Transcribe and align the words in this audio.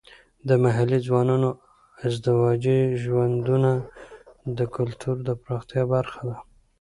د 0.47 0.49
محلي 0.63 0.99
ځوانانو 1.07 1.49
ازدواجي 2.07 2.79
ژوندونه 3.03 3.71
د 4.57 4.59
کلتور 4.75 5.15
د 5.27 5.29
پراختیا 5.41 5.83
برخه 5.93 6.21
ده. 6.29 6.37